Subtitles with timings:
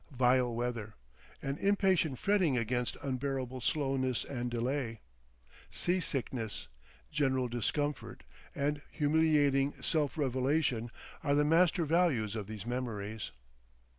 [0.09, 0.95] Vile weather,
[1.43, 4.99] an impatient fretting against unbearable slowness and delay,
[5.69, 6.67] sea—sickness,
[7.11, 8.23] general discomfort
[8.55, 10.89] and humiliating self—revelation
[11.23, 13.29] are the master values of these memories.